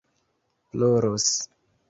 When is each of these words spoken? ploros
ploros 0.73 1.29